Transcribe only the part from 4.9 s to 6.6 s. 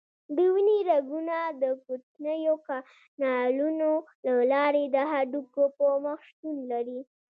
د هډوکو په مخ شتون